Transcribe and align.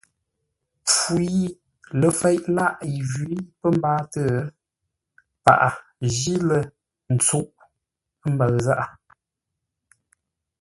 Mpfu 0.83 1.13
yi 1.31 1.45
ləfeʼ 1.99 2.37
lâʼ 2.55 2.73
yi 2.91 2.99
njwǐ 3.05 3.29
pə̌ 3.59 3.69
mbáatə́, 3.77 4.29
paghʼə 5.43 5.69
jí 6.15 6.33
lə́ 6.47 6.61
ntsuʼə́ 7.13 8.31
mbəʉ 8.33 8.55
zághʼə. 8.65 8.85